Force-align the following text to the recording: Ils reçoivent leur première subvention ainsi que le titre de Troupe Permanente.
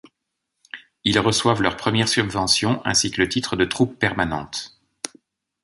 Ils 1.03 1.19
reçoivent 1.19 1.61
leur 1.61 1.77
première 1.77 2.09
subvention 2.09 2.81
ainsi 2.87 3.11
que 3.11 3.21
le 3.21 3.29
titre 3.29 3.55
de 3.55 3.65
Troupe 3.65 3.99
Permanente. 3.99 4.81